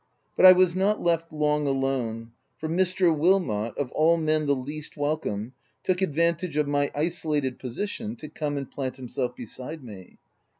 But 0.35 0.47
I 0.47 0.51
was 0.51 0.75
not 0.75 0.99
left 0.99 1.31
long 1.31 1.67
alone, 1.67 2.31
for 2.57 2.67
Mr. 2.67 3.15
Wil 3.15 3.39
mot, 3.39 3.77
of 3.77 3.91
all 3.91 4.17
men 4.17 4.47
the 4.47 4.55
least 4.55 4.97
welcome, 4.97 5.53
took 5.83 6.01
ad 6.01 6.15
vantage 6.15 6.57
of 6.57 6.67
my 6.67 6.89
isolated 6.95 7.59
position 7.59 8.15
to 8.15 8.27
come 8.27 8.57
and 8.57 8.67
plant 8.71 8.95
himself 8.95 9.35
beside 9.35 9.83
me. 9.83 10.17